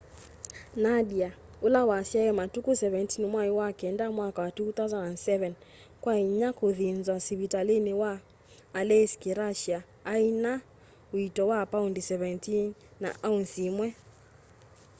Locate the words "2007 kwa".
4.51-6.13